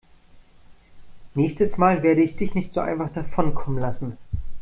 Nächstes 1.35 1.77
Mal 1.77 2.01
werde 2.01 2.23
ich 2.23 2.35
dich 2.35 2.55
nicht 2.55 2.73
so 2.73 2.79
einfach 2.79 3.13
davonkommen 3.13 3.79
lassen. 3.79 4.17